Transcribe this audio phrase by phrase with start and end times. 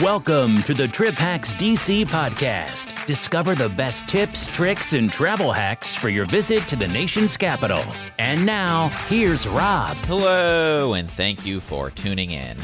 [0.00, 3.04] Welcome to the Trip Hacks DC podcast.
[3.04, 7.84] Discover the best tips, tricks, and travel hacks for your visit to the nation's capital.
[8.18, 9.98] And now, here's Rob.
[9.98, 12.56] Hello, and thank you for tuning in.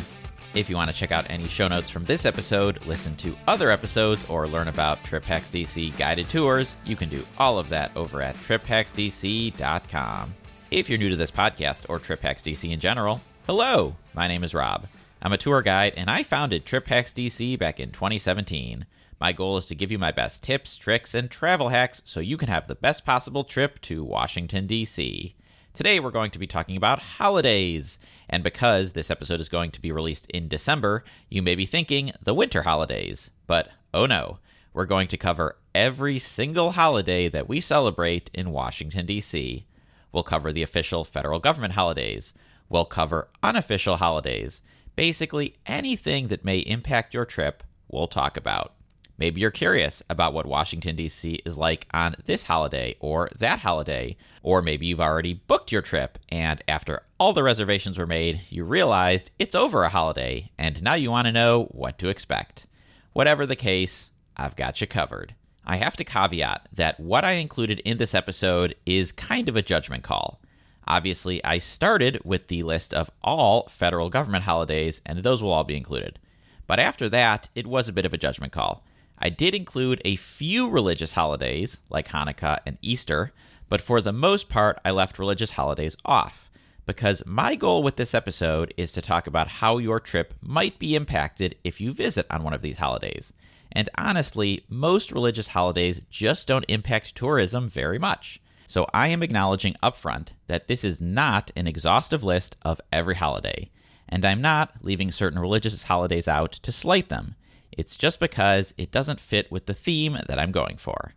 [0.54, 3.70] If you want to check out any show notes from this episode, listen to other
[3.70, 7.90] episodes, or learn about Trip Hacks DC guided tours, you can do all of that
[7.94, 10.34] over at triphacksdc.com.
[10.70, 14.42] If you're new to this podcast or Trip Hacks DC in general, hello, my name
[14.44, 14.86] is Rob.
[15.20, 18.86] I'm a tour guide, and I founded Trip Hacks DC back in 2017.
[19.20, 22.36] My goal is to give you my best tips, tricks, and travel hacks so you
[22.36, 25.34] can have the best possible trip to Washington, D.C.
[25.74, 27.98] Today, we're going to be talking about holidays.
[28.30, 32.12] And because this episode is going to be released in December, you may be thinking
[32.22, 33.32] the winter holidays.
[33.48, 34.38] But oh no,
[34.72, 39.66] we're going to cover every single holiday that we celebrate in Washington, D.C.
[40.12, 42.34] We'll cover the official federal government holidays.
[42.68, 44.62] We'll cover unofficial holidays
[44.98, 48.74] Basically, anything that may impact your trip, we'll talk about.
[49.16, 51.38] Maybe you're curious about what Washington, D.C.
[51.44, 56.18] is like on this holiday or that holiday, or maybe you've already booked your trip
[56.30, 60.94] and after all the reservations were made, you realized it's over a holiday and now
[60.94, 62.66] you want to know what to expect.
[63.12, 65.36] Whatever the case, I've got you covered.
[65.64, 69.62] I have to caveat that what I included in this episode is kind of a
[69.62, 70.40] judgment call.
[70.88, 75.64] Obviously, I started with the list of all federal government holidays, and those will all
[75.64, 76.18] be included.
[76.66, 78.82] But after that, it was a bit of a judgment call.
[79.18, 83.32] I did include a few religious holidays, like Hanukkah and Easter,
[83.68, 86.50] but for the most part, I left religious holidays off.
[86.86, 90.94] Because my goal with this episode is to talk about how your trip might be
[90.94, 93.34] impacted if you visit on one of these holidays.
[93.70, 98.40] And honestly, most religious holidays just don't impact tourism very much.
[98.68, 103.70] So I am acknowledging upfront that this is not an exhaustive list of every holiday,
[104.06, 107.34] and I'm not leaving certain religious holidays out to slight them.
[107.72, 111.12] It's just because it doesn't fit with the theme that I'm going for.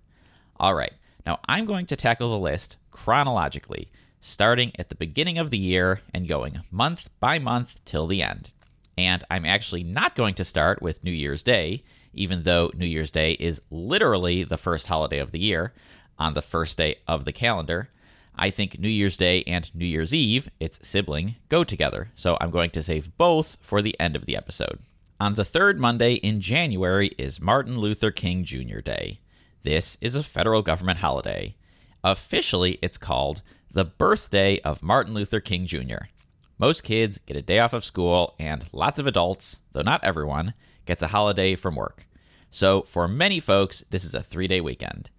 [0.61, 0.93] All right,
[1.25, 5.99] now I'm going to tackle the list chronologically, starting at the beginning of the year
[6.13, 8.51] and going month by month till the end.
[8.97, 11.83] And I'm actually not going to start with New Year's Day,
[12.13, 15.73] even though New Year's Day is literally the first holiday of the year
[16.17, 17.89] on the first day of the calendar.
[18.35, 22.49] I think New Year's Day and New Year's Eve, its sibling, go together, so I'm
[22.49, 24.79] going to save both for the end of the episode.
[25.19, 28.79] On the third Monday in January is Martin Luther King Jr.
[28.79, 29.17] Day.
[29.63, 31.55] This is a federal government holiday.
[32.03, 36.05] Officially, it's called the birthday of Martin Luther King Jr.
[36.57, 40.53] Most kids get a day off of school, and lots of adults, though not everyone,
[40.85, 42.07] gets a holiday from work.
[42.49, 45.09] So, for many folks, this is a three day weekend.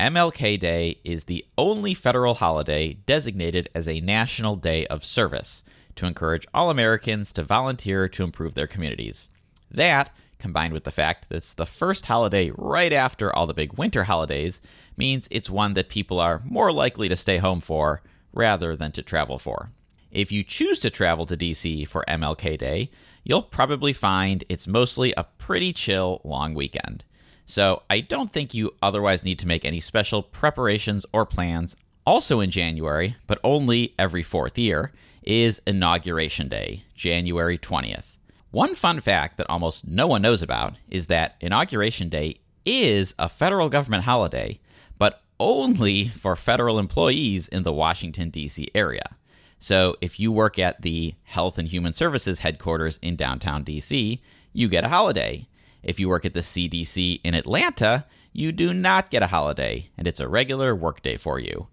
[0.00, 5.62] MLK Day is the only federal holiday designated as a national day of service
[5.96, 9.30] to encourage all Americans to volunteer to improve their communities.
[9.70, 13.74] That, combined with the fact that it's the first holiday right after all the big
[13.74, 14.60] winter holidays,
[14.96, 19.02] means it's one that people are more likely to stay home for rather than to
[19.02, 19.70] travel for.
[20.10, 22.90] If you choose to travel to DC for MLK Day,
[23.24, 27.04] you'll probably find it's mostly a pretty chill long weekend.
[27.46, 31.76] So I don't think you otherwise need to make any special preparations or plans.
[32.06, 34.92] Also in January, but only every fourth year,
[35.22, 38.16] is Inauguration Day, January 20th.
[38.50, 42.36] One fun fact that almost no one knows about is that Inauguration Day
[42.66, 44.60] is a federal government holiday,
[44.98, 48.68] but only for federal employees in the Washington, D.C.
[48.74, 49.16] area.
[49.58, 54.20] So if you work at the Health and Human Services headquarters in downtown D.C.,
[54.52, 55.46] you get a holiday.
[55.82, 60.06] If you work at the CDC in Atlanta, you do not get a holiday, and
[60.06, 61.68] it's a regular workday for you.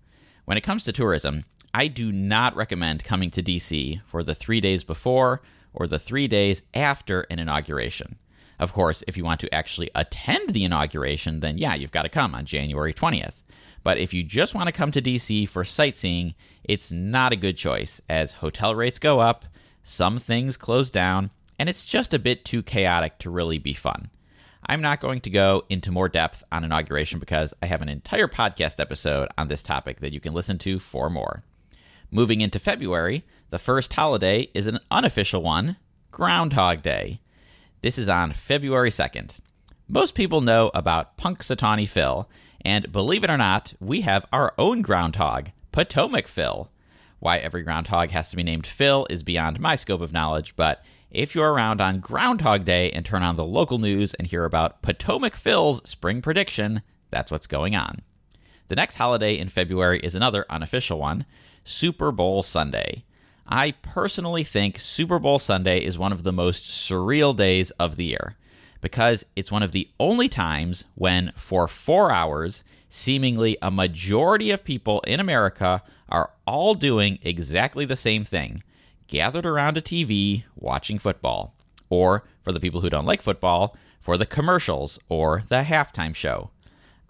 [0.45, 4.59] When it comes to tourism, I do not recommend coming to DC for the three
[4.59, 5.41] days before
[5.73, 8.17] or the three days after an inauguration.
[8.57, 12.09] Of course, if you want to actually attend the inauguration, then yeah, you've got to
[12.09, 13.43] come on January 20th.
[13.83, 16.33] But if you just want to come to DC for sightseeing,
[16.63, 19.45] it's not a good choice, as hotel rates go up,
[19.83, 24.09] some things close down, and it's just a bit too chaotic to really be fun.
[24.65, 28.27] I'm not going to go into more depth on inauguration because I have an entire
[28.27, 31.43] podcast episode on this topic that you can listen to for more.
[32.11, 35.77] Moving into February, the first holiday is an unofficial one
[36.11, 37.19] Groundhog Day.
[37.81, 39.39] This is on February 2nd.
[39.87, 42.29] Most people know about Punxsutawney Phil,
[42.61, 46.69] and believe it or not, we have our own groundhog, Potomac Phil.
[47.19, 50.83] Why every groundhog has to be named Phil is beyond my scope of knowledge, but
[51.11, 54.81] if you're around on Groundhog Day and turn on the local news and hear about
[54.81, 58.01] Potomac Phil's spring prediction, that's what's going on.
[58.67, 61.25] The next holiday in February is another unofficial one
[61.63, 63.03] Super Bowl Sunday.
[63.47, 68.05] I personally think Super Bowl Sunday is one of the most surreal days of the
[68.05, 68.35] year.
[68.81, 74.63] because it's one of the only times when, for four hours, seemingly a majority of
[74.63, 78.63] people in America are all doing exactly the same thing
[79.09, 81.53] gathered around a TV watching football.
[81.89, 86.51] Or, for the people who don't like football, for the commercials or the halftime show.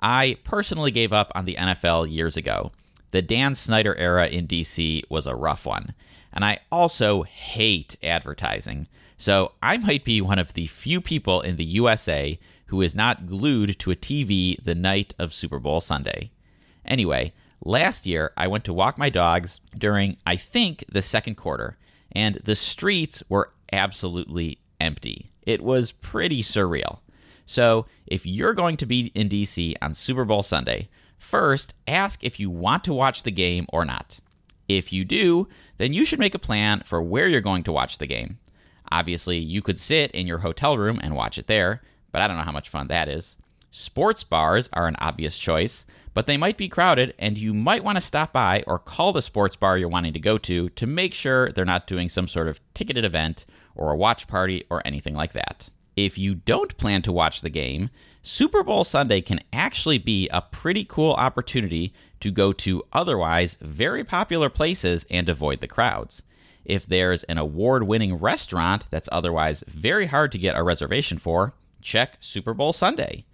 [0.02, 2.72] I personally gave up on the NFL years ago.
[3.12, 5.94] The Dan Snyder era in DC was a rough one.
[6.32, 8.88] And I also hate advertising.
[9.18, 13.26] So I might be one of the few people in the USA who is not
[13.26, 16.32] glued to a TV the night of Super Bowl Sunday.
[16.86, 21.78] Anyway, last year I went to walk my dogs during, I think, the second quarter,
[22.12, 25.30] and the streets were absolutely empty.
[25.44, 27.00] It was pretty surreal.
[27.46, 32.40] So, if you're going to be in DC on Super Bowl Sunday, first ask if
[32.40, 34.20] you want to watch the game or not.
[34.68, 35.48] If you do,
[35.78, 38.38] then you should make a plan for where you're going to watch the game.
[38.92, 41.82] Obviously, you could sit in your hotel room and watch it there,
[42.12, 43.36] but I don't know how much fun that is.
[43.72, 47.98] Sports bars are an obvious choice, but they might be crowded, and you might want
[47.98, 51.14] to stop by or call the sports bar you're wanting to go to to make
[51.14, 53.46] sure they're not doing some sort of ticketed event
[53.76, 55.70] or a watch party or anything like that.
[55.96, 57.90] If you don't plan to watch the game,
[58.22, 64.04] Super Bowl Sunday can actually be a pretty cool opportunity to go to otherwise very
[64.04, 66.22] popular places and avoid the crowds.
[66.66, 71.54] If there's an award winning restaurant that's otherwise very hard to get a reservation for,
[71.82, 73.26] check Super Bowl Sunday.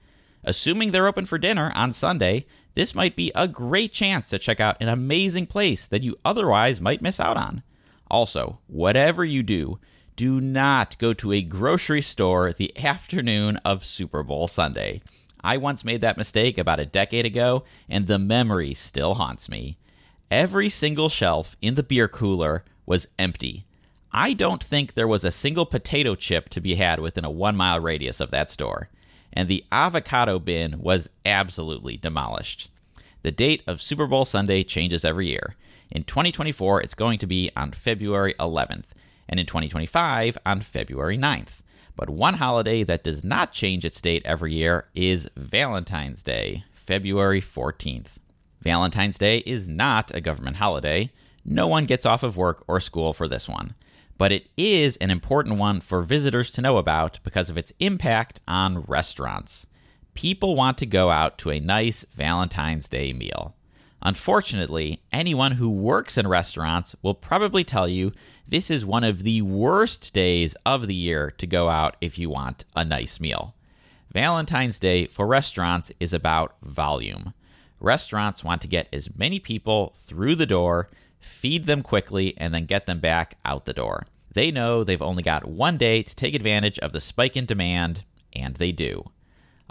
[0.46, 2.46] Assuming they're open for dinner on Sunday,
[2.76, 6.80] this might be a great chance to check out an amazing place that you otherwise
[6.80, 7.64] might miss out on.
[8.12, 9.80] Also, whatever you do,
[10.16, 15.02] do not go to a grocery store the afternoon of Super Bowl Sunday.
[15.44, 19.78] I once made that mistake about a decade ago, and the memory still haunts me.
[20.30, 23.66] Every single shelf in the beer cooler was empty.
[24.12, 27.56] I don't think there was a single potato chip to be had within a one
[27.56, 28.90] mile radius of that store,
[29.36, 32.70] and the avocado bin was absolutely demolished.
[33.22, 35.56] The date of Super Bowl Sunday changes every year.
[35.92, 38.86] In 2024, it's going to be on February 11th,
[39.28, 41.62] and in 2025 on February 9th.
[41.96, 47.42] But one holiday that does not change its date every year is Valentine's Day, February
[47.42, 48.18] 14th.
[48.62, 51.12] Valentine's Day is not a government holiday.
[51.46, 53.76] No one gets off of work or school for this one.
[54.18, 58.40] But it is an important one for visitors to know about because of its impact
[58.48, 59.68] on restaurants.
[60.14, 63.56] People want to go out to a nice Valentine's Day meal.
[64.02, 68.14] Unfortunately, anyone who works in restaurants will probably tell you
[68.48, 72.30] this is one of the worst days of the year to go out if you
[72.30, 73.56] want a nice meal.
[74.14, 77.34] Valentine's Day for restaurants is about volume.
[77.80, 80.90] Restaurants want to get as many people through the door,
[81.26, 84.06] feed them quickly, and then get them back out the door.
[84.34, 88.04] They know they've only got one day to take advantage of the spike in demand,
[88.34, 89.12] and they do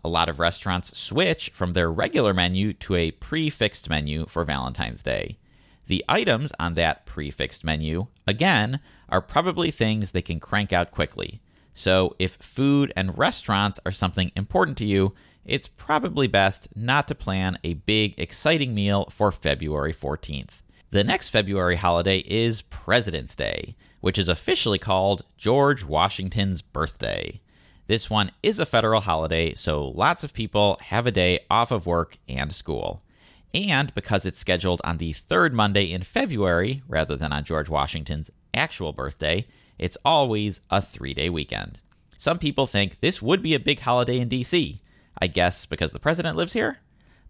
[0.05, 5.03] a lot of restaurants switch from their regular menu to a prefixed menu for Valentine's
[5.03, 5.39] Day.
[5.87, 11.41] The items on that prefixed menu, again, are probably things they can crank out quickly.
[11.73, 15.15] So if food and restaurants are something important to you,
[15.45, 20.63] it's probably best not to plan a big, exciting meal for February 14th.
[20.91, 27.41] The next February holiday is President's Day, which is officially called George Washington's birthday.
[27.87, 31.87] This one is a federal holiday, so lots of people have a day off of
[31.87, 33.03] work and school.
[33.53, 38.31] And because it's scheduled on the third Monday in February rather than on George Washington's
[38.53, 39.47] actual birthday,
[39.79, 41.81] it's always a three day weekend.
[42.17, 44.81] Some people think this would be a big holiday in DC,
[45.21, 46.79] I guess because the president lives here?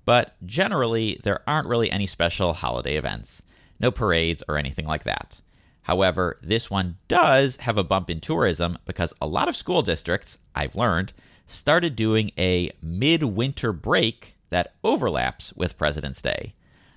[0.05, 3.43] But generally, there aren't really any special holiday events,
[3.81, 5.41] no parades or anything like that.
[5.83, 10.39] However, this one does have a bump in tourism because a lot of school districts,
[10.55, 11.13] I've learned,
[11.47, 16.55] started doing a midwinter break that overlaps with President's Day.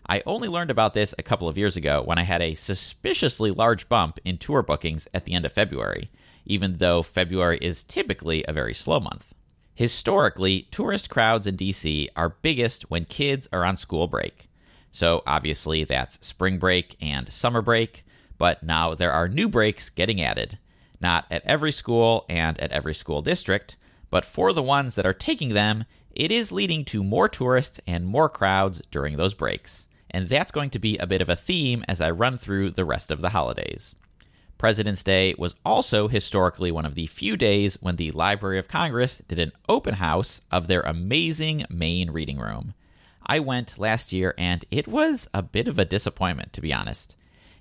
[0.09, 3.51] I only learned about this a couple of years ago when I had a suspiciously
[3.51, 6.09] large bump in tour bookings at the end of February,
[6.45, 9.35] even though February is typically a very slow month.
[9.77, 14.49] Historically, tourist crowds in DC are biggest when kids are on school break.
[14.91, 18.03] So obviously, that's spring break and summer break
[18.37, 20.57] but now there are new breaks getting added.
[20.99, 23.77] Not at every school and at every school district,
[24.09, 28.05] but for the ones that are taking them, it is leading to more tourists and
[28.05, 29.87] more crowds during those breaks.
[30.09, 32.85] And that's going to be a bit of a theme as I run through the
[32.85, 33.95] rest of the holidays.
[34.57, 39.21] President's Day was also historically one of the few days when the Library of Congress
[39.27, 42.73] did an open house of their amazing main reading room.
[43.25, 47.15] I went last year and it was a bit of a disappointment, to be honest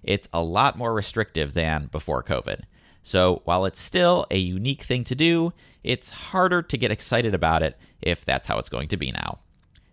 [0.06, 2.62] it's a lot more restrictive than before COVID.
[3.02, 5.52] So while it's still a unique thing to do,
[5.84, 9.40] it's harder to get excited about it if that's how it's going to be now.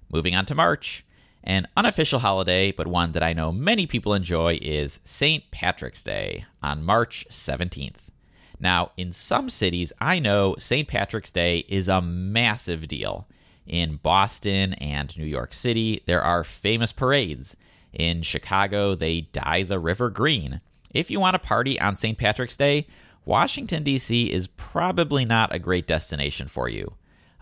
[0.10, 1.03] Moving on to March.
[1.43, 5.50] An unofficial holiday, but one that I know many people enjoy, is St.
[5.51, 8.09] Patrick's Day on March 17th.
[8.59, 10.88] Now, in some cities, I know St.
[10.88, 13.27] Patrick's Day is a massive deal.
[13.67, 17.57] In Boston and New York City, there are famous parades.
[17.91, 20.62] In Chicago, they dye the river green.
[20.91, 22.17] If you want to party on St.
[22.17, 22.88] Patrick's Day,
[23.25, 24.31] Washington, D.C.
[24.31, 26.93] is probably not a great destination for you.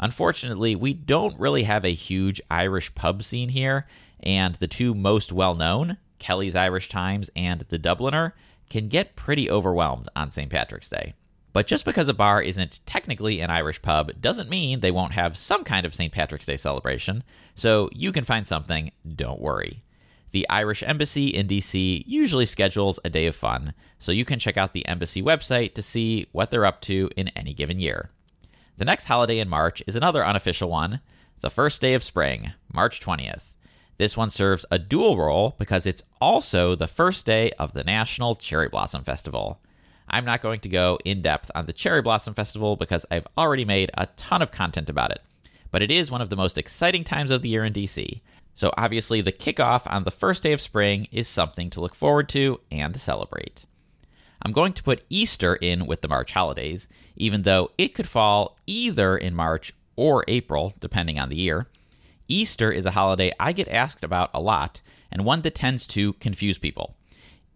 [0.01, 3.85] Unfortunately, we don't really have a huge Irish pub scene here,
[4.19, 8.33] and the two most well known, Kelly's Irish Times and The Dubliner,
[8.69, 10.49] can get pretty overwhelmed on St.
[10.49, 11.13] Patrick's Day.
[11.53, 15.37] But just because a bar isn't technically an Irish pub doesn't mean they won't have
[15.37, 16.11] some kind of St.
[16.11, 19.83] Patrick's Day celebration, so you can find something, don't worry.
[20.31, 24.55] The Irish Embassy in DC usually schedules a day of fun, so you can check
[24.57, 28.09] out the embassy website to see what they're up to in any given year.
[28.81, 31.01] The next holiday in March is another unofficial one,
[31.41, 33.53] the first day of spring, March 20th.
[33.99, 38.33] This one serves a dual role because it's also the first day of the National
[38.33, 39.61] Cherry Blossom Festival.
[40.09, 43.65] I'm not going to go in depth on the Cherry Blossom Festival because I've already
[43.65, 45.21] made a ton of content about it.
[45.69, 48.21] But it is one of the most exciting times of the year in DC.
[48.55, 52.29] So obviously, the kickoff on the first day of spring is something to look forward
[52.29, 53.67] to and celebrate.
[54.41, 58.57] I'm going to put Easter in with the March holidays, even though it could fall
[58.65, 61.67] either in March or April, depending on the year.
[62.27, 64.81] Easter is a holiday I get asked about a lot,
[65.11, 66.95] and one that tends to confuse people.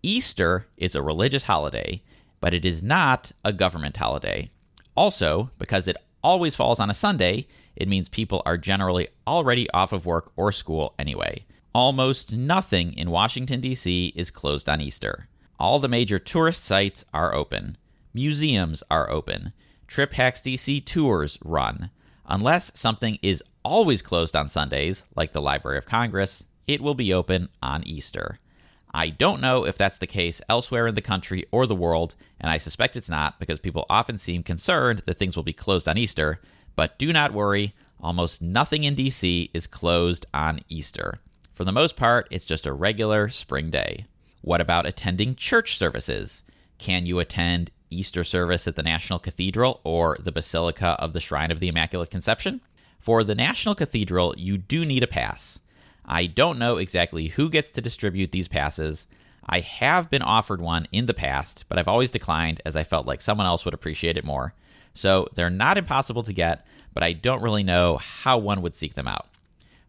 [0.03, 2.03] Easter is a religious holiday,
[2.39, 4.51] but it is not a government holiday.
[4.95, 9.91] Also, because it always falls on a Sunday, it means people are generally already off
[9.91, 11.45] of work or school anyway.
[11.73, 14.13] Almost nothing in Washington, D.C.
[14.15, 15.27] is closed on Easter.
[15.59, 17.77] All the major tourist sites are open.
[18.13, 19.53] Museums are open.
[19.87, 21.89] Trip Hacks DC tours run.
[22.25, 27.13] Unless something is always closed on Sundays, like the Library of Congress, it will be
[27.13, 28.39] open on Easter.
[28.93, 32.49] I don't know if that's the case elsewhere in the country or the world, and
[32.49, 35.97] I suspect it's not because people often seem concerned that things will be closed on
[35.97, 36.39] Easter.
[36.75, 41.19] But do not worry, almost nothing in DC is closed on Easter.
[41.53, 44.05] For the most part, it's just a regular spring day.
[44.45, 46.43] What about attending church services?
[46.77, 51.49] Can you attend Easter service at the National Cathedral or the Basilica of the Shrine
[51.49, 52.61] of the Immaculate Conception?
[52.99, 55.59] For the National Cathedral, you do need a pass.
[56.05, 59.07] I don't know exactly who gets to distribute these passes.
[59.47, 63.07] I have been offered one in the past, but I've always declined as I felt
[63.07, 64.53] like someone else would appreciate it more.
[64.93, 68.93] So they're not impossible to get, but I don't really know how one would seek
[68.93, 69.27] them out.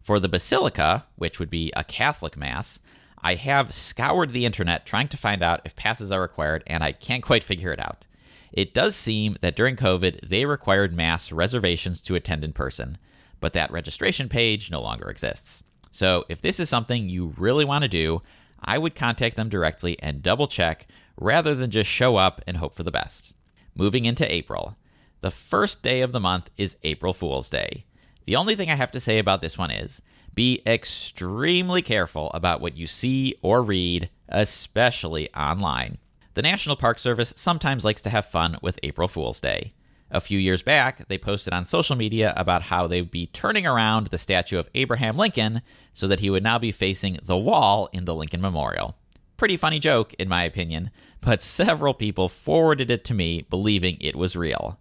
[0.01, 2.79] For the Basilica, which would be a Catholic Mass,
[3.21, 6.91] I have scoured the internet trying to find out if passes are required, and I
[6.91, 8.05] can't quite figure it out.
[8.51, 12.97] It does seem that during COVID, they required mass reservations to attend in person,
[13.39, 15.63] but that registration page no longer exists.
[15.91, 18.21] So if this is something you really want to do,
[18.63, 20.87] I would contact them directly and double check
[21.19, 23.33] rather than just show up and hope for the best.
[23.75, 24.77] Moving into April.
[25.21, 27.85] The first day of the month is April Fool's Day.
[28.25, 30.01] The only thing I have to say about this one is
[30.37, 35.97] be extremely careful about what you see or read, especially online.
[36.35, 39.73] The National Park Service sometimes likes to have fun with April Fool's Day.
[40.11, 44.07] A few years back, they posted on social media about how they'd be turning around
[44.07, 48.05] the statue of Abraham Lincoln so that he would now be facing the wall in
[48.05, 48.95] the Lincoln Memorial.
[49.37, 54.15] Pretty funny joke, in my opinion, but several people forwarded it to me believing it
[54.15, 54.77] was real.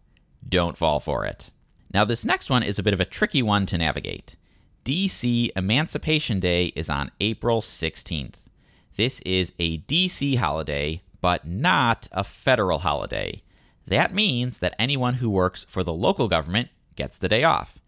[0.46, 1.50] Don't fall for it.
[1.94, 4.36] Now, this next one is a bit of a tricky one to navigate.
[4.86, 8.46] DC Emancipation Day is on April 16th.
[8.94, 13.42] This is a DC holiday, but not a federal holiday.
[13.84, 17.80] That means that anyone who works for the local government gets the day off.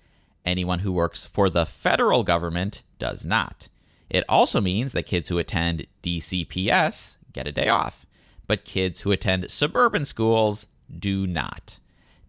[0.44, 3.68] Anyone who works for the federal government does not.
[4.10, 8.06] It also means that kids who attend DCPS get a day off,
[8.48, 10.66] but kids who attend suburban schools
[10.98, 11.78] do not.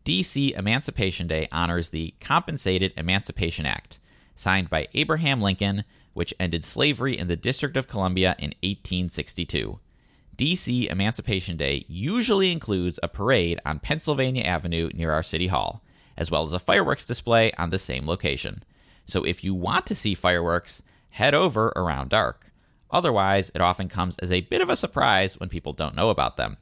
[0.06, 4.00] DC Emancipation Day honors the Compensated Emancipation Act
[4.40, 9.80] signed by Abraham Lincoln, which ended slavery in the District of Columbia in 1862.
[10.38, 15.84] DC Emancipation Day usually includes a parade on Pennsylvania Avenue near our City Hall,
[16.18, 18.64] as well as a fireworks display on the same location.
[19.06, 22.54] So if you want to see fireworks, head over around dark.
[22.90, 26.38] Otherwise, it often comes as a bit of a surprise when people don't know about
[26.38, 26.56] them.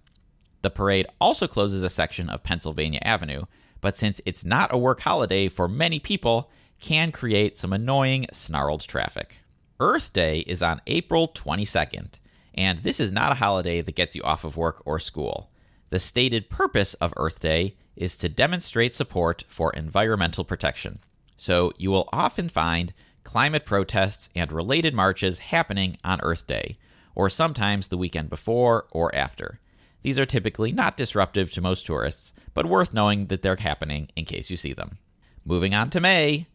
[0.63, 3.43] The parade also closes a section of Pennsylvania Avenue,
[3.81, 8.81] but since it's not a work holiday for many people, can create some annoying, snarled
[8.81, 9.39] traffic.
[9.79, 12.19] Earth Day is on April 22nd,
[12.55, 15.49] and this is not a holiday that gets you off of work or school.
[15.89, 20.99] The stated purpose of Earth Day is to demonstrate support for environmental protection.
[21.37, 22.93] So you will often find
[23.23, 26.77] climate protests and related marches happening on Earth Day,
[27.13, 29.59] or sometimes the weekend before or after.
[30.01, 34.25] These are typically not disruptive to most tourists, but worth knowing that they're happening in
[34.25, 34.97] case you see them.
[35.43, 36.47] Moving on to May.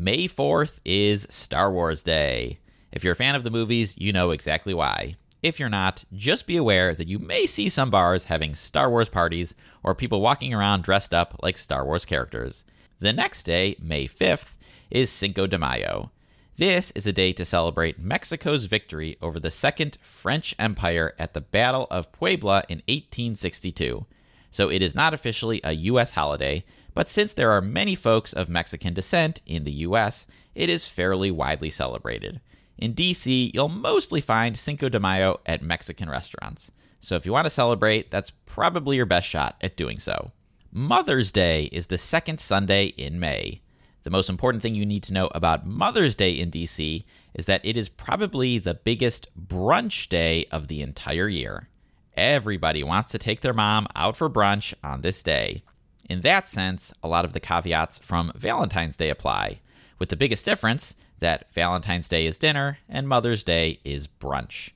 [0.00, 2.58] May 4th is Star Wars Day.
[2.90, 5.12] If you're a fan of the movies, you know exactly why.
[5.42, 9.10] If you're not, just be aware that you may see some bars having Star Wars
[9.10, 12.64] parties or people walking around dressed up like Star Wars characters.
[12.98, 14.56] The next day, May 5th,
[14.90, 16.10] is Cinco de Mayo.
[16.56, 21.42] This is a day to celebrate Mexico's victory over the Second French Empire at the
[21.42, 24.06] Battle of Puebla in 1862.
[24.50, 26.12] So it is not officially a U.S.
[26.12, 30.86] holiday, but since there are many folks of Mexican descent in the U.S., it is
[30.86, 32.40] fairly widely celebrated.
[32.76, 36.72] In DC, you'll mostly find Cinco de Mayo at Mexican restaurants.
[37.00, 40.32] So if you want to celebrate, that's probably your best shot at doing so.
[40.72, 43.60] Mother's Day is the second Sunday in May.
[44.02, 47.04] The most important thing you need to know about Mother's Day in DC
[47.34, 51.68] is that it is probably the biggest brunch day of the entire year.
[52.16, 55.62] Everybody wants to take their mom out for brunch on this day.
[56.10, 59.60] In that sense, a lot of the caveats from Valentine's Day apply,
[60.00, 64.70] with the biggest difference that Valentine's Day is dinner and Mother's Day is brunch.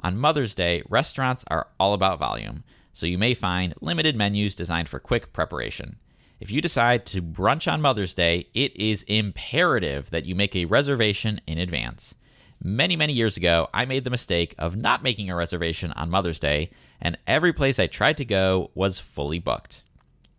[0.00, 4.88] On Mother's Day, restaurants are all about volume, so you may find limited menus designed
[4.88, 6.00] for quick preparation.
[6.40, 10.64] If you decide to brunch on Mother's Day, it is imperative that you make a
[10.64, 12.16] reservation in advance.
[12.60, 16.40] Many, many years ago, I made the mistake of not making a reservation on Mother's
[16.40, 16.70] Day,
[17.00, 19.84] and every place I tried to go was fully booked.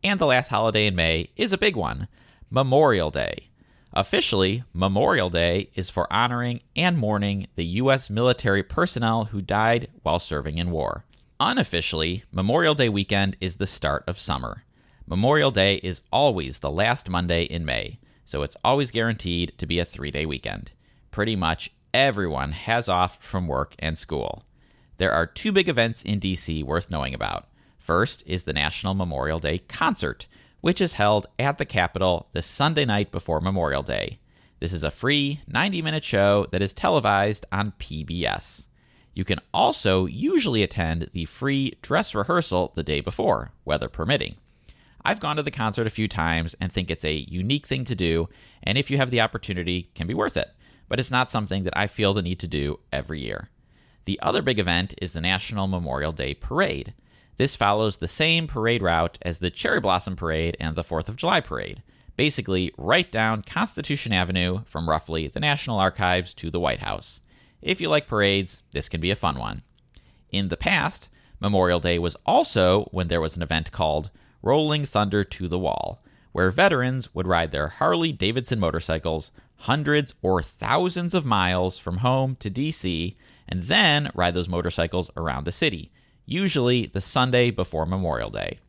[0.04, 2.08] And the last holiday in May is a big one
[2.50, 3.50] Memorial Day.
[3.94, 8.10] Officially, Memorial Day is for honoring and mourning the U.S.
[8.10, 11.06] military personnel who died while serving in war.
[11.40, 14.64] Unofficially, Memorial Day weekend is the start of summer.
[15.08, 19.80] Memorial Day is always the last Monday in May, so it's always guaranteed to be
[19.80, 20.72] a three day weekend.
[21.12, 24.44] Pretty much everyone has off from work and school.
[24.98, 27.48] There are two big events in DC worth knowing about.
[27.84, 30.28] First is the National Memorial Day Concert,
[30.62, 34.19] which is held at the Capitol the Sunday night before Memorial Day.
[34.62, 38.67] This is a free 90 minute show that is televised on PBS.
[39.13, 44.38] You can also usually attend the free dress rehearsal the day before, weather permitting.
[45.04, 47.96] I've gone to the concert a few times and think it's a unique thing to
[47.96, 48.30] do,
[48.63, 50.52] and if you have the opportunity, can be worth it.
[50.88, 53.50] But it's not something that I feel the need to do every year.
[54.06, 56.93] The other big event is the National Memorial Day Parade.
[57.38, 61.15] This follows the same parade route as the Cherry Blossom Parade and the 4th of
[61.15, 61.82] July Parade,
[62.15, 67.22] basically right down Constitution Avenue from roughly the National Archives to the White House.
[67.62, 69.63] If you like parades, this can be a fun one.
[70.30, 75.24] In the past, Memorial Day was also when there was an event called Rolling Thunder
[75.24, 81.26] to the Wall, where veterans would ride their Harley Davidson motorcycles hundreds or thousands of
[81.26, 83.15] miles from home to DC
[83.48, 85.91] and then ride those motorcycles around the city,
[86.26, 88.60] usually the Sunday before Memorial Day.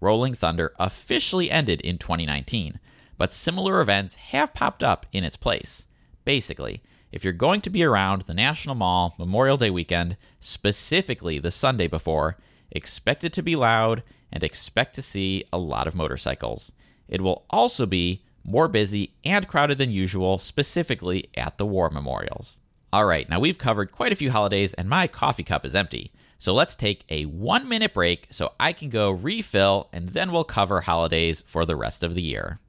[0.00, 2.78] Rolling Thunder officially ended in 2019,
[3.16, 5.86] but similar events have popped up in its place.
[6.24, 11.50] Basically, if you're going to be around the National Mall Memorial Day weekend, specifically the
[11.50, 12.36] Sunday before,
[12.70, 16.72] expect it to be loud and expect to see a lot of motorcycles.
[17.08, 22.60] It will also be more busy and crowded than usual, specifically at the war memorials.
[22.92, 26.12] All right, now we've covered quite a few holidays and my coffee cup is empty.
[26.38, 30.44] So let's take a one minute break so I can go refill and then we'll
[30.44, 32.60] cover holidays for the rest of the year.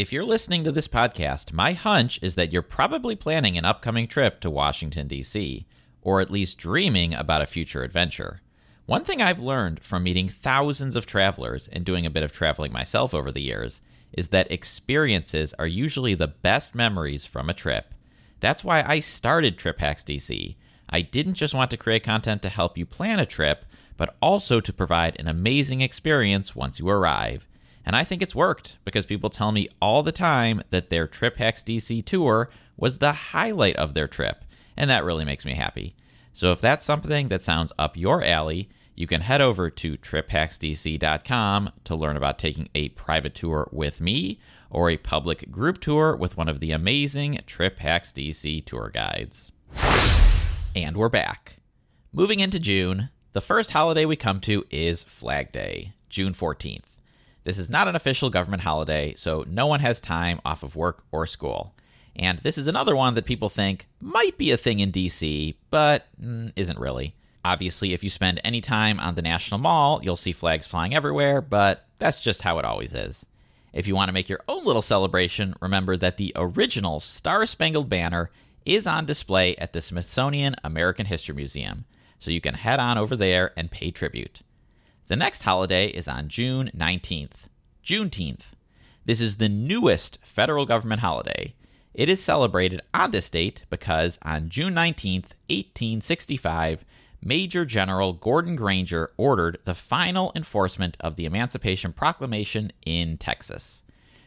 [0.00, 4.08] If you're listening to this podcast, my hunch is that you're probably planning an upcoming
[4.08, 5.66] trip to Washington, D.C.,
[6.00, 8.40] or at least dreaming about a future adventure.
[8.86, 12.72] One thing I've learned from meeting thousands of travelers and doing a bit of traveling
[12.72, 13.82] myself over the years
[14.12, 17.94] is that experiences are usually the best memories from a trip.
[18.40, 20.56] That's why I started Trip Hacks DC.
[20.88, 23.64] I didn't just want to create content to help you plan a trip,
[23.96, 27.46] but also to provide an amazing experience once you arrive.
[27.84, 31.36] And I think it's worked because people tell me all the time that their Trip
[31.36, 34.44] Hacks DC tour was the highlight of their trip,
[34.76, 35.94] and that really makes me happy.
[36.32, 38.68] So if that's something that sounds up your alley,
[39.00, 44.38] you can head over to triphacksdc.com to learn about taking a private tour with me
[44.68, 49.52] or a public group tour with one of the amazing Trip Hacks DC tour guides.
[50.76, 51.56] And we're back.
[52.12, 56.98] Moving into June, the first holiday we come to is Flag Day, June 14th.
[57.44, 61.04] This is not an official government holiday, so no one has time off of work
[61.10, 61.74] or school.
[62.14, 66.06] And this is another one that people think might be a thing in DC, but
[66.20, 67.14] mm, isn't really.
[67.44, 71.40] Obviously, if you spend any time on the National Mall, you'll see flags flying everywhere,
[71.40, 73.26] but that's just how it always is.
[73.72, 77.88] If you want to make your own little celebration, remember that the original Star Spangled
[77.88, 78.30] Banner
[78.66, 81.84] is on display at the Smithsonian American History Museum,
[82.18, 84.42] so you can head on over there and pay tribute.
[85.06, 87.48] The next holiday is on June 19th,
[87.82, 88.52] Juneteenth.
[89.06, 91.54] This is the newest federal government holiday.
[91.94, 96.84] It is celebrated on this date because on June 19th, 1865,
[97.22, 103.82] Major General Gordon Granger ordered the final enforcement of the Emancipation Proclamation in Texas.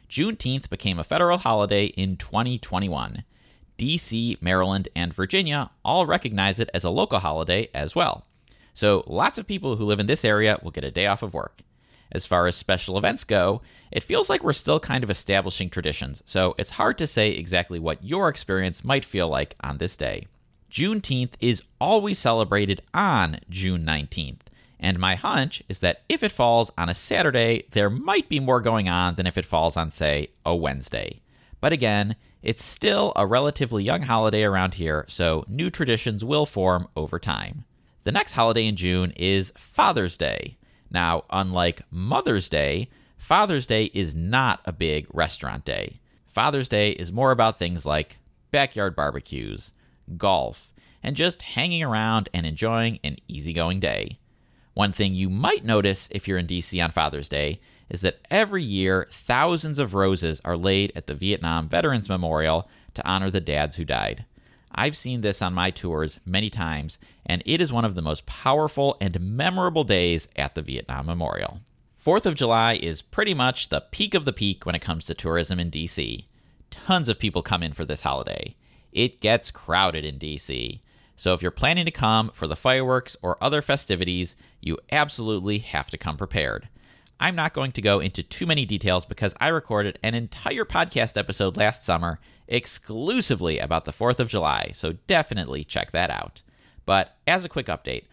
[0.08, 3.24] Juneteenth became a federal holiday in 2021.
[3.80, 8.28] DC, Maryland, and Virginia all recognize it as a local holiday as well.
[8.76, 11.34] So lots of people who live in this area will get a day off of
[11.34, 11.62] work.
[12.12, 16.22] As far as special events go, it feels like we're still kind of establishing traditions,
[16.28, 20.28] so it's hard to say exactly what your experience might feel like on this day.
[20.74, 24.40] Juneteenth is always celebrated on June 19th.
[24.80, 28.60] And my hunch is that if it falls on a Saturday, there might be more
[28.60, 31.22] going on than if it falls on, say, a Wednesday.
[31.62, 36.88] But again, it's still a relatively young holiday around here, so new traditions will form
[36.98, 37.66] over time.
[38.02, 40.58] The next holiday in June is Father's Day.
[40.90, 46.00] Now, unlike Mother's Day, Father's Day is not a big restaurant day.
[46.26, 48.18] Father's Day is more about things like
[48.50, 49.72] backyard barbecues,
[50.18, 54.20] golf, and just hanging around and enjoying an easygoing day.
[54.74, 58.64] One thing you might notice if you're in DC on Father's Day is that every
[58.64, 63.76] year thousands of roses are laid at the Vietnam Veterans Memorial to honor the dads
[63.76, 64.26] who died.
[64.74, 68.26] I've seen this on my tours many times, and it is one of the most
[68.26, 71.60] powerful and memorable days at the Vietnam Memorial.
[72.04, 75.14] 4th of July is pretty much the peak of the peak when it comes to
[75.14, 76.26] tourism in DC.
[76.72, 78.56] Tons of people come in for this holiday
[78.94, 80.80] it gets crowded in DC.
[81.16, 85.90] So if you're planning to come for the fireworks or other festivities, you absolutely have
[85.92, 86.68] to come prepared.
[87.20, 91.18] I'm not going to go into too many details because I recorded an entire podcast
[91.18, 96.42] episode last summer exclusively about the 4th of July, so definitely check that out.
[96.86, 98.04] But as a quick update,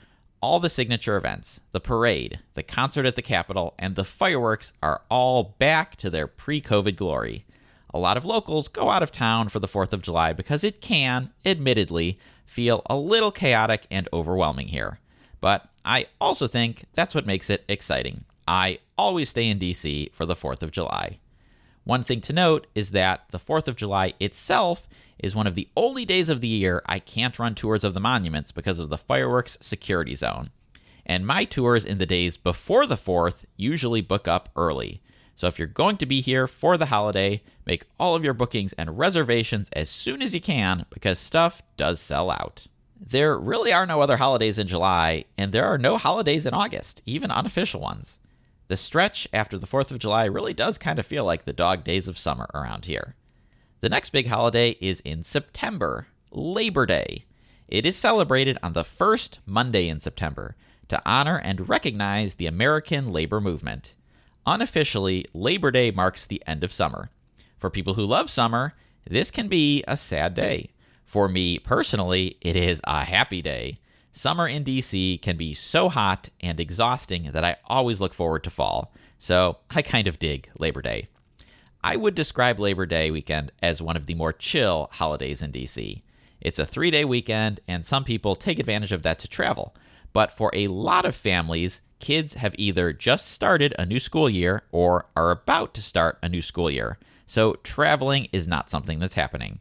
[0.40, 5.02] all the signature events, the parade, the concert at the Capitol, and the fireworks are
[5.10, 7.44] all back to their pre COVID glory
[7.92, 10.80] a lot of locals go out of town for the 4th of July because it
[10.80, 14.98] can, admittedly, feel a little chaotic and overwhelming here.
[15.40, 18.24] But I also think that's what makes it exciting.
[18.46, 21.18] I always stay in DC for the 4th of July.
[21.84, 24.86] One thing to note is that the 4th of July itself
[25.18, 28.00] is one of the only days of the year I can't run tours of the
[28.00, 30.50] monuments because of the fireworks security zone.
[31.06, 35.02] And my tours in the days before the 4th usually book up early.
[35.40, 38.74] So if you're going to be here for the holiday, make all of your bookings
[38.74, 42.66] and reservations as soon as you can because stuff does sell out.
[43.00, 47.00] There really are no other holidays in July, and there are no holidays in August,
[47.06, 48.18] even unofficial ones.
[48.68, 51.84] The stretch after the 4th of July really does kind of feel like the dog
[51.84, 53.14] days of summer around here.
[53.80, 57.24] The next big holiday is in September, Labor Day.
[57.66, 60.54] It is celebrated on the first Monday in September
[60.88, 63.94] to honor and recognize the American labor movement.
[64.46, 67.10] Unofficially, Labor Day marks the end of summer.
[67.58, 68.74] For people who love summer,
[69.08, 70.70] this can be a sad day.
[71.04, 73.80] For me personally, it is a happy day.
[74.12, 78.50] Summer in DC can be so hot and exhausting that I always look forward to
[78.50, 81.08] fall, so I kind of dig Labor Day.
[81.82, 86.02] I would describe Labor Day weekend as one of the more chill holidays in DC.
[86.40, 89.74] It's a three day weekend, and some people take advantage of that to travel.
[90.12, 94.62] But for a lot of families, kids have either just started a new school year
[94.72, 96.98] or are about to start a new school year.
[97.26, 99.60] So traveling is not something that's happening.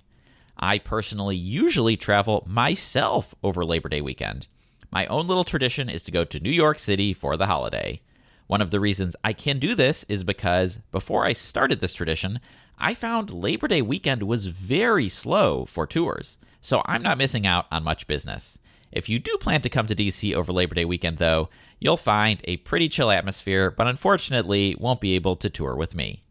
[0.58, 4.48] I personally usually travel myself over Labor Day weekend.
[4.92, 8.02] My own little tradition is to go to New York City for the holiday.
[8.48, 12.40] One of the reasons I can do this is because before I started this tradition,
[12.80, 17.68] I found Labor Day weekend was very slow for tours, so I'm not missing out
[17.72, 18.58] on much business.
[18.92, 22.42] If you do plan to come to DC over Labor Day weekend, though, you'll find
[22.44, 26.24] a pretty chill atmosphere, but unfortunately won't be able to tour with me.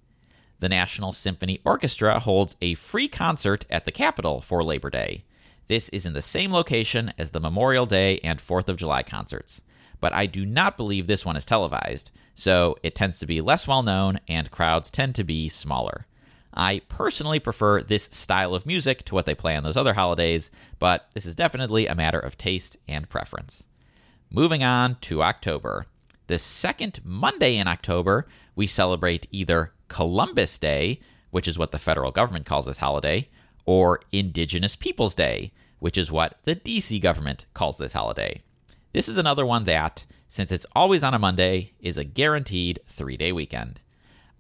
[0.61, 5.24] The National Symphony Orchestra holds a free concert at the Capitol for Labor Day.
[5.68, 9.62] This is in the same location as the Memorial Day and 4th of July concerts,
[10.00, 13.68] but I do not believe this one is televised, so it tends to be less
[13.68, 16.06] well known and crowds tend to be smaller.
[16.54, 20.50] I personally prefer this style of music to what they play on those other holidays,
[20.78, 23.64] but this is definitely a matter of taste and preference.
[24.31, 25.87] Moving on to October.
[26.27, 32.11] The second Monday in October, we celebrate either Columbus Day, which is what the federal
[32.11, 33.31] government calls this holiday,
[33.64, 38.43] or Indigenous Peoples Day, which is what the DC government calls this holiday.
[38.93, 43.17] This is another one that, since it's always on a Monday, is a guaranteed three
[43.17, 43.81] day weekend.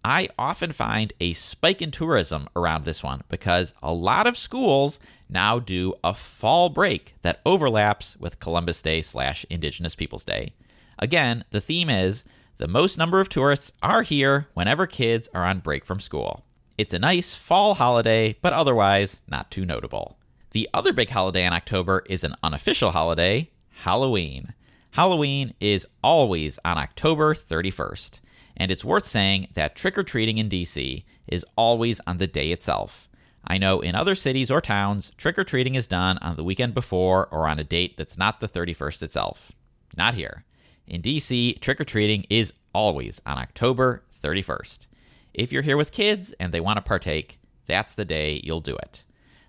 [0.04, 5.00] I often find a spike in tourism around this one because a lot of schools
[5.28, 10.52] now do a fall break that overlaps with Columbus Day slash Indigenous Peoples Day.
[10.98, 12.24] Again, the theme is
[12.58, 16.44] the most number of tourists are here whenever kids are on break from school.
[16.76, 20.18] It's a nice fall holiday, but otherwise not too notable.
[20.52, 23.50] The other big holiday in October is an unofficial holiday,
[23.82, 24.54] Halloween.
[24.92, 28.20] Halloween is always on October 31st,
[28.56, 32.50] and it's worth saying that trick or treating in DC is always on the day
[32.50, 33.07] itself.
[33.50, 36.74] I know in other cities or towns, trick or treating is done on the weekend
[36.74, 39.52] before or on a date that's not the 31st itself.
[39.96, 40.44] Not here.
[40.86, 44.86] In DC, trick or treating is always on October 31st.
[45.32, 48.76] If you're here with kids and they want to partake, that's the day you'll do
[48.76, 49.04] it.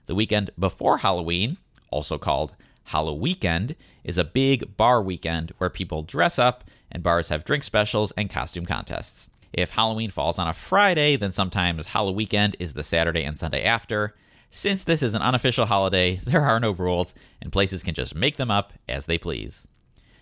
[0.06, 1.58] The weekend before Halloween,
[1.92, 7.30] also called Halloween Halloweekend, is a big bar weekend where people dress up and bars
[7.30, 9.30] have drink specials and costume contests.
[9.54, 13.64] If Halloween falls on a Friday, then sometimes Halloween weekend is the Saturday and Sunday
[13.64, 14.16] after.
[14.52, 18.38] Since this is an unofficial holiday, there are no rules, and places can just make
[18.38, 19.68] them up as they please.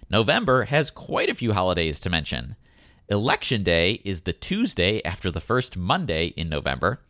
[0.10, 2.56] November has quite a few holidays to mention.
[3.10, 7.02] Election Day is the Tuesday after the first Monday in November,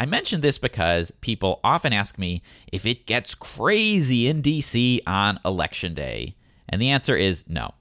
[0.00, 5.38] I mention this because people often ask me if it gets crazy in DC on
[5.44, 6.36] election day.
[6.68, 7.74] And the answer is no.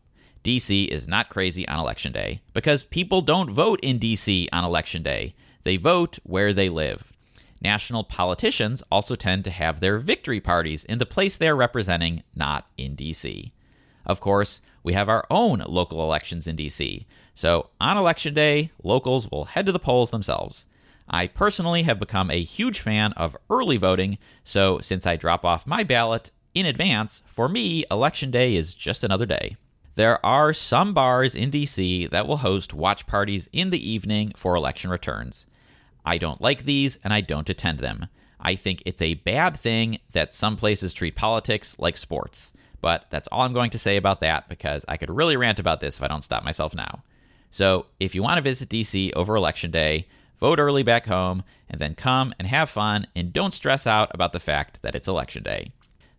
[0.43, 5.03] DC is not crazy on election day because people don't vote in DC on election
[5.03, 5.35] day.
[5.63, 7.11] They vote where they live.
[7.61, 12.23] National politicians also tend to have their victory parties in the place they are representing,
[12.33, 13.51] not in DC.
[14.05, 17.05] Of course, we have our own local elections in DC.
[17.35, 20.65] So on election day, locals will head to the polls themselves.
[21.09, 25.67] I personally have become a huge fan of early voting, so since I drop off
[25.67, 29.57] my ballot in advance, for me, Election Day is just another day.
[29.95, 34.55] There are some bars in DC that will host watch parties in the evening for
[34.55, 35.45] election returns.
[36.05, 38.07] I don't like these and I don't attend them.
[38.39, 42.53] I think it's a bad thing that some places treat politics like sports.
[42.81, 45.81] But that's all I'm going to say about that because I could really rant about
[45.81, 47.03] this if I don't stop myself now.
[47.51, 50.07] So, if you want to visit DC over Election Day,
[50.39, 54.33] vote early back home, and then come and have fun and don't stress out about
[54.33, 55.71] the fact that it's election day.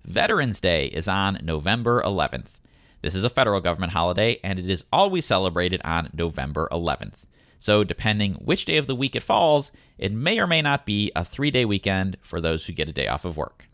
[0.05, 2.60] Veterans Day is on November 11th.
[3.03, 7.25] This is a federal government holiday and it is always celebrated on November 11th.
[7.59, 11.13] So, depending which day of the week it falls, it may or may not be
[11.15, 13.69] a three day weekend for those who get a day off of work.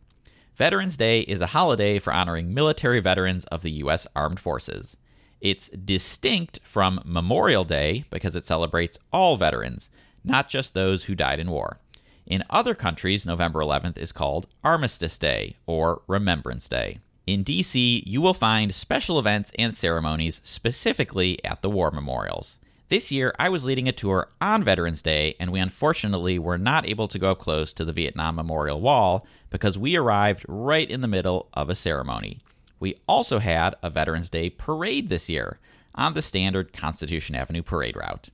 [0.57, 4.07] Veterans Day is a holiday for honoring military veterans of the U.S.
[4.17, 4.97] Armed Forces.
[5.41, 9.91] It's distinct from Memorial Day because it celebrates all veterans,
[10.25, 11.79] not just those who died in war.
[12.27, 16.99] In other countries, November 11th is called Armistice Day or Remembrance Day.
[17.27, 22.61] In DC, you will find special events and ceremonies specifically at the war memorials.
[22.87, 26.89] This year, I was leading a tour on Veterans Day, and we unfortunately were not
[26.89, 31.01] able to go up close to the Vietnam Memorial Wall because we arrived right in
[31.01, 32.39] the middle of a ceremony.
[32.79, 35.59] We also had a Veterans Day parade this year
[35.97, 38.31] on the standard Constitution Avenue parade route.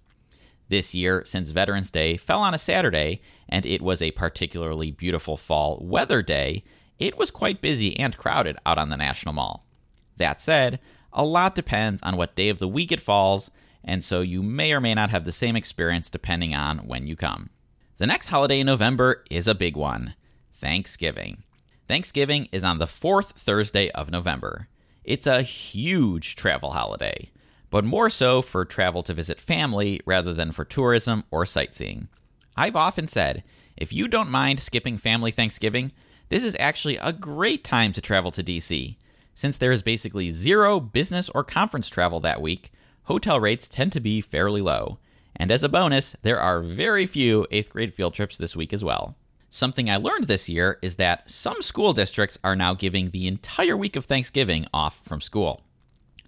[0.68, 5.38] This year, since Veterans Day fell on a Saturday and it was a particularly beautiful
[5.38, 6.62] fall weather day,
[7.02, 9.66] it was quite busy and crowded out on the National Mall.
[10.16, 10.78] That said,
[11.12, 13.50] a lot depends on what day of the week it falls,
[13.84, 17.16] and so you may or may not have the same experience depending on when you
[17.16, 17.50] come.
[17.98, 20.14] The next holiday in November is a big one
[20.54, 21.42] Thanksgiving.
[21.88, 24.68] Thanksgiving is on the fourth Thursday of November.
[25.04, 27.32] It's a huge travel holiday
[27.72, 32.06] but more so for travel to visit family rather than for tourism or sightseeing.
[32.54, 33.42] I've often said,
[33.78, 35.90] if you don't mind skipping family Thanksgiving,
[36.32, 38.96] this is actually a great time to travel to DC.
[39.34, 44.00] Since there is basically zero business or conference travel that week, hotel rates tend to
[44.00, 44.98] be fairly low.
[45.36, 48.82] And as a bonus, there are very few 8th grade field trips this week as
[48.82, 49.14] well.
[49.50, 53.76] Something I learned this year is that some school districts are now giving the entire
[53.76, 55.60] week of Thanksgiving off from school.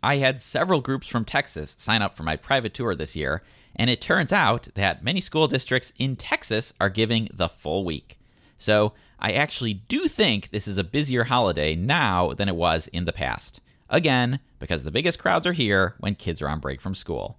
[0.03, 3.43] I had several groups from Texas sign up for my private tour this year,
[3.75, 8.19] and it turns out that many school districts in Texas are giving the full week.
[8.59, 13.05] So I actually do think this is a busier holiday now than it was in
[13.05, 13.61] the past.
[13.89, 17.39] Again, because the biggest crowds are here when kids are on break from school.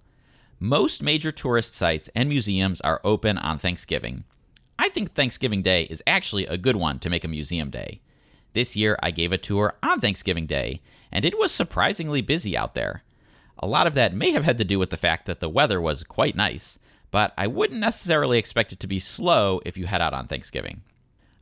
[0.58, 4.24] Most major tourist sites and museums are open on Thanksgiving.
[4.78, 8.00] I think Thanksgiving Day is actually a good one to make a museum day.
[8.52, 10.80] This year, I gave a tour on Thanksgiving Day,
[11.12, 13.02] and it was surprisingly busy out there.
[13.58, 15.80] A lot of that may have had to do with the fact that the weather
[15.80, 16.78] was quite nice,
[17.10, 20.82] but I wouldn't necessarily expect it to be slow if you head out on Thanksgiving.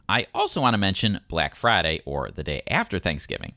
[0.09, 3.55] I also want to mention Black Friday, or the day after Thanksgiving.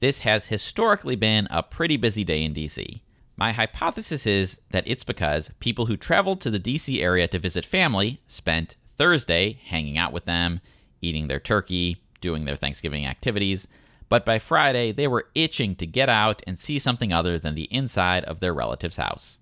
[0.00, 3.00] This has historically been a pretty busy day in DC.
[3.36, 7.64] My hypothesis is that it's because people who traveled to the DC area to visit
[7.64, 10.60] family spent Thursday hanging out with them,
[11.00, 13.68] eating their turkey, doing their Thanksgiving activities,
[14.08, 17.68] but by Friday they were itching to get out and see something other than the
[17.70, 19.38] inside of their relative's house.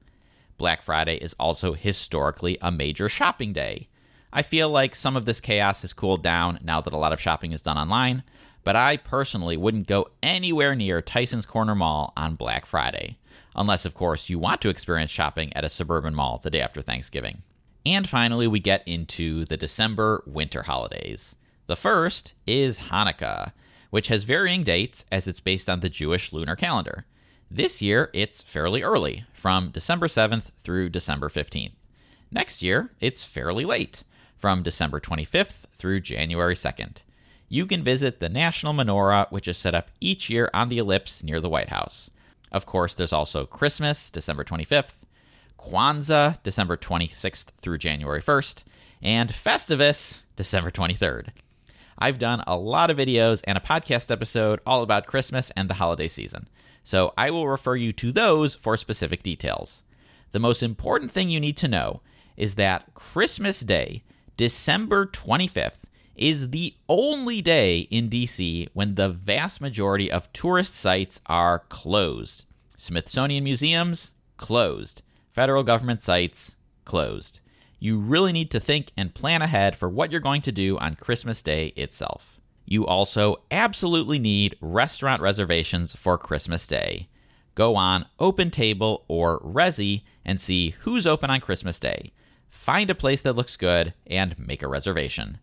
[0.56, 3.88] Black Friday is also historically a major shopping day.
[4.36, 7.20] I feel like some of this chaos has cooled down now that a lot of
[7.20, 8.24] shopping is done online,
[8.64, 13.16] but I personally wouldn't go anywhere near Tyson's Corner Mall on Black Friday,
[13.54, 16.82] unless, of course, you want to experience shopping at a suburban mall the day after
[16.82, 17.42] Thanksgiving.
[17.86, 21.36] And finally, we get into the December winter holidays.
[21.66, 23.52] The first is Hanukkah,
[23.90, 27.06] which has varying dates as it's based on the Jewish lunar calendar.
[27.48, 31.74] This year, it's fairly early, from December 7th through December 15th.
[32.32, 34.02] Next year, it's fairly late,
[34.36, 37.02] from December 25th through January 2nd.
[37.48, 41.22] You can visit the National Menorah, which is set up each year on the ellipse
[41.22, 42.10] near the White House.
[42.50, 45.04] Of course, there's also Christmas, December 25th,
[45.58, 48.64] Kwanzaa, December 26th through January 1st,
[49.02, 51.28] and Festivus, December 23rd.
[51.98, 55.74] I've done a lot of videos and a podcast episode all about Christmas and the
[55.74, 56.48] holiday season,
[56.82, 59.82] so I will refer you to those for specific details.
[60.32, 62.00] The most important thing you need to know
[62.36, 64.02] is that Christmas Day,
[64.36, 65.84] December 25th,
[66.16, 72.44] is the only day in DC when the vast majority of tourist sites are closed.
[72.76, 75.02] Smithsonian museums, closed.
[75.32, 77.40] Federal government sites, closed
[77.84, 80.94] you really need to think and plan ahead for what you're going to do on
[80.94, 82.40] Christmas Day itself.
[82.64, 87.08] You also absolutely need restaurant reservations for Christmas Day.
[87.54, 92.12] Go on OpenTable or Resy and see who's open on Christmas Day.
[92.54, 95.38] Find a place that looks good and make a reservation.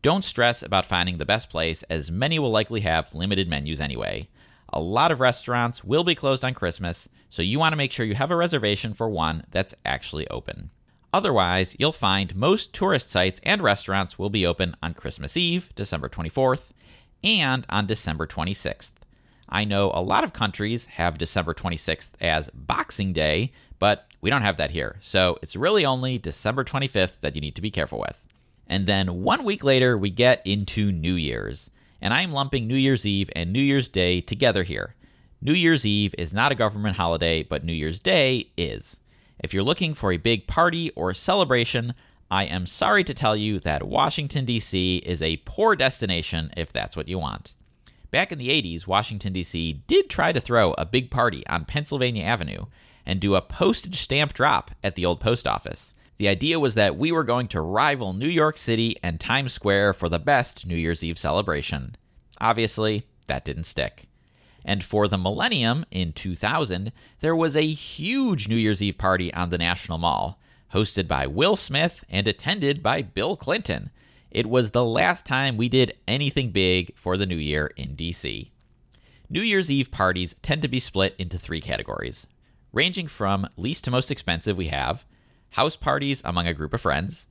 [0.00, 4.28] Don't stress about finding the best place, as many will likely have limited menus anyway.
[4.70, 8.06] A lot of restaurants will be closed on Christmas, so you want to make sure
[8.06, 10.70] you have a reservation for one that's actually open.
[11.12, 16.08] Otherwise, you'll find most tourist sites and restaurants will be open on Christmas Eve, December
[16.08, 16.72] 24th,
[17.22, 18.92] and on December 26th.
[19.46, 24.42] I know a lot of countries have December 26th as Boxing Day, but we don't
[24.42, 24.96] have that here.
[25.00, 28.24] So it's really only December 25th that you need to be careful with.
[28.66, 31.70] And then one week later, we get into New Year's.
[32.00, 34.94] And I'm lumping New Year's Eve and New Year's Day together here.
[35.40, 38.98] New Year's Eve is not a government holiday, but New Year's Day is.
[39.40, 41.94] If you're looking for a big party or celebration,
[42.30, 44.98] I am sorry to tell you that Washington, D.C.
[44.98, 47.56] is a poor destination if that's what you want.
[48.12, 49.82] Back in the 80s, Washington, D.C.
[49.86, 52.66] did try to throw a big party on Pennsylvania Avenue
[53.06, 55.94] and do a postage stamp drop at the old post office.
[56.16, 59.94] The idea was that we were going to rival New York City and Times Square
[59.94, 61.96] for the best New Year's Eve celebration.
[62.40, 64.04] Obviously, that didn't stick.
[64.64, 69.50] And for the millennium in 2000, there was a huge New Year's Eve party on
[69.50, 70.38] the National Mall,
[70.72, 73.90] hosted by Will Smith and attended by Bill Clinton.
[74.30, 78.50] It was the last time we did anything big for the new year in DC.
[79.28, 82.26] New Year's Eve parties tend to be split into three categories.
[82.72, 85.04] Ranging from least to most expensive, we have
[85.50, 87.26] house parties among a group of friends,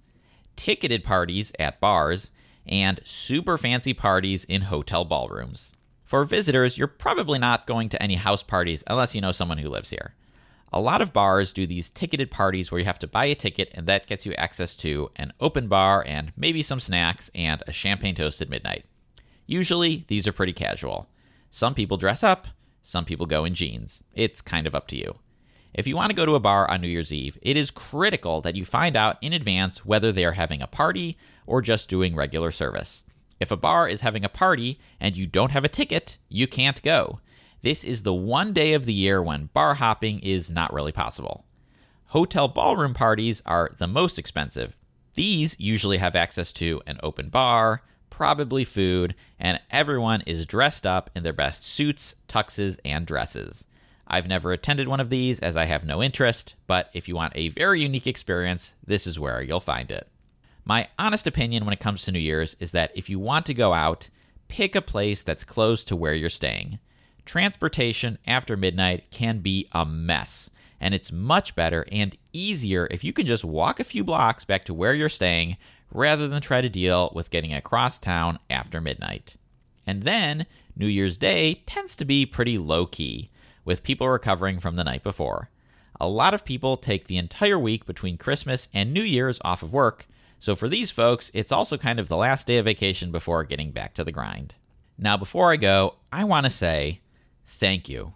[0.56, 2.30] ticketed parties at bars,
[2.68, 5.74] and super fancy parties in hotel ballrooms.
[6.06, 9.70] For visitors, you're probably not going to any house parties unless you know someone who
[9.70, 10.14] lives here.
[10.72, 13.72] A lot of bars do these ticketed parties where you have to buy a ticket
[13.74, 17.72] and that gets you access to an open bar and maybe some snacks and a
[17.72, 18.86] champagne toast at midnight.
[19.48, 21.10] Usually, these are pretty casual.
[21.50, 22.48] Some people dress up,
[22.84, 24.04] some people go in jeans.
[24.14, 25.16] It's kind of up to you.
[25.74, 28.42] If you want to go to a bar on New Year's Eve, it is critical
[28.42, 32.14] that you find out in advance whether they are having a party or just doing
[32.14, 33.06] regular service.
[33.40, 36.82] If a bar is having a party and you don't have a ticket, you can't
[36.82, 37.22] go.
[37.62, 41.46] This is the one day of the year when bar hopping is not really possible.
[42.08, 44.76] Hotel ballroom parties are the most expensive.
[45.14, 51.10] These usually have access to an open bar, probably food, and everyone is dressed up
[51.16, 53.66] in their best suits, tuxes, and dresses.
[54.08, 57.34] I've never attended one of these as I have no interest, but if you want
[57.36, 60.08] a very unique experience, this is where you'll find it.
[60.66, 63.54] My honest opinion when it comes to New Year's is that if you want to
[63.54, 64.10] go out,
[64.48, 66.80] pick a place that's close to where you're staying.
[67.26, 70.50] Transportation after midnight can be a mess,
[70.80, 74.66] and it's much better and easier if you can just walk a few blocks back
[74.66, 75.58] to where you're staying
[75.94, 79.38] rather than try to deal with getting across town after midnight.
[79.86, 80.46] And then,
[80.76, 83.30] New Year's Day tends to be pretty low key,
[83.66, 85.50] with people recovering from the night before.
[86.00, 89.74] A lot of people take the entire week between Christmas and New Year's off of
[89.74, 90.08] work,
[90.42, 93.70] So for these folks, it's also kind of the last day of vacation before getting
[93.70, 94.56] back to the grind.
[94.98, 97.02] Now, before I go, I want to say
[97.46, 98.14] thank you.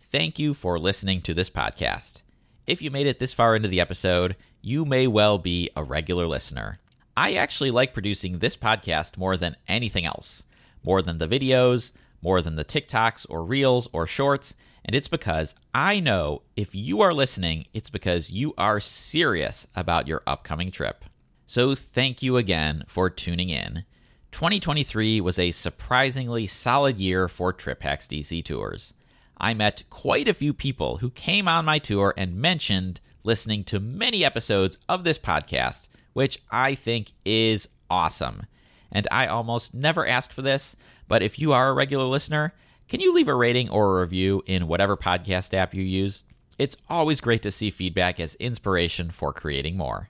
[0.00, 2.22] Thank you for listening to this podcast.
[2.66, 6.26] If you made it this far into the episode, you may well be a regular
[6.26, 6.80] listener.
[7.14, 10.44] I actually like producing this podcast more than anything else,
[10.82, 11.92] more than the videos,
[12.22, 14.54] more than the TikToks or Reels or Shorts,
[14.86, 20.06] and it's because I know if you are listening, it's because you are serious about
[20.06, 21.04] your upcoming trip.
[21.48, 23.84] So thank you again for tuning in.
[24.30, 28.94] 2023 was a surprisingly solid year for Trip Hacks DC tours.
[29.38, 33.80] I met quite a few people who came on my tour and mentioned listening to
[33.80, 38.46] many episodes of this podcast, which I think is awesome.
[38.92, 40.76] And I almost never ask for this,
[41.08, 42.54] but if you are a regular listener,
[42.88, 46.24] can you leave a rating or a review in whatever podcast app you use?
[46.56, 50.08] It's always great to see feedback as inspiration for creating more.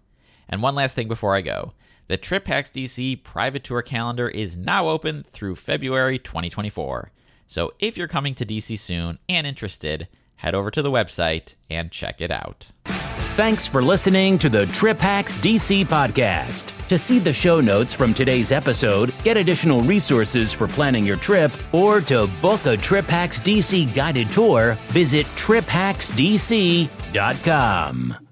[0.48, 1.72] And one last thing before I go
[2.08, 7.10] the Trip Hacks DC private tour calendar is now open through February 2024.
[7.46, 10.06] So if you're coming to DC soon and interested,
[10.36, 12.70] head over to the website and check it out.
[13.36, 16.72] Thanks for listening to the Trip Hacks DC podcast.
[16.88, 21.52] To see the show notes from today's episode, get additional resources for planning your trip,
[21.74, 28.25] or to book a Trip Hacks DC guided tour, visit triphacksdc.com.